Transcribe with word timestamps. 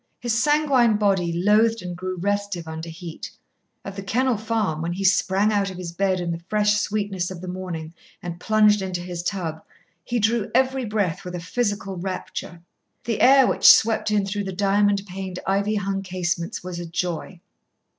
His 0.19 0.33
sanguine 0.41 0.97
body 0.97 1.31
loathed 1.31 1.83
and 1.83 1.95
grew 1.95 2.17
restive 2.17 2.67
under 2.67 2.89
heat. 2.89 3.29
At 3.85 3.95
The 3.95 4.01
Kennel 4.01 4.35
Farm, 4.37 4.81
when 4.81 4.93
he 4.93 5.03
sprang 5.03 5.53
out 5.53 5.69
of 5.69 5.77
his 5.77 5.91
bed 5.91 6.19
in 6.19 6.31
the 6.31 6.41
fresh 6.49 6.75
sweetness 6.79 7.29
of 7.29 7.39
the 7.39 7.47
morning 7.47 7.93
and 8.19 8.39
plunged 8.39 8.81
into 8.81 9.01
his 9.01 9.21
tub, 9.21 9.63
he 10.03 10.17
drew 10.17 10.49
every 10.55 10.85
breath 10.85 11.23
with 11.23 11.35
a 11.35 11.39
physical 11.39 11.97
rapture. 11.97 12.63
The 13.03 13.21
air 13.21 13.45
which 13.45 13.71
swept 13.71 14.09
in 14.09 14.25
through 14.25 14.45
the 14.45 14.51
diamond 14.53 15.03
paned, 15.05 15.37
ivy 15.45 15.75
hung 15.75 16.01
casements 16.01 16.63
was 16.63 16.79
a 16.79 16.87
joy. 16.87 17.39